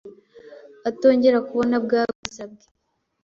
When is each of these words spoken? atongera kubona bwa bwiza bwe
atongera 0.89 1.37
kubona 1.47 1.75
bwa 1.85 2.01
bwiza 2.09 2.43
bwe 2.51 2.65